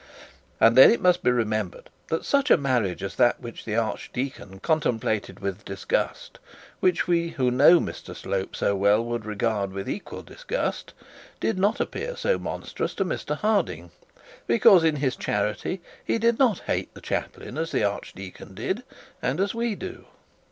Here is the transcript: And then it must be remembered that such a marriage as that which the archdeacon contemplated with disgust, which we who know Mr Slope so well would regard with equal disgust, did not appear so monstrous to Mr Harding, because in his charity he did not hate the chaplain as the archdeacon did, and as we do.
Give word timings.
And 0.59 0.75
then 0.75 0.89
it 0.89 0.99
must 0.99 1.21
be 1.21 1.29
remembered 1.29 1.91
that 2.07 2.25
such 2.25 2.49
a 2.49 2.57
marriage 2.57 3.03
as 3.03 3.13
that 3.17 3.39
which 3.39 3.65
the 3.65 3.75
archdeacon 3.75 4.59
contemplated 4.59 5.41
with 5.41 5.63
disgust, 5.63 6.39
which 6.79 7.05
we 7.05 7.29
who 7.29 7.51
know 7.51 7.79
Mr 7.79 8.15
Slope 8.15 8.55
so 8.55 8.75
well 8.75 9.05
would 9.05 9.27
regard 9.27 9.71
with 9.73 9.87
equal 9.87 10.23
disgust, 10.23 10.93
did 11.39 11.59
not 11.59 11.79
appear 11.79 12.15
so 12.17 12.39
monstrous 12.39 12.95
to 12.95 13.05
Mr 13.05 13.37
Harding, 13.37 13.91
because 14.47 14.83
in 14.83 14.95
his 14.95 15.15
charity 15.15 15.81
he 16.03 16.17
did 16.17 16.39
not 16.39 16.61
hate 16.61 16.91
the 16.95 16.99
chaplain 17.01 17.55
as 17.59 17.69
the 17.71 17.83
archdeacon 17.83 18.55
did, 18.55 18.81
and 19.21 19.39
as 19.39 19.53
we 19.53 19.75
do. 19.75 20.05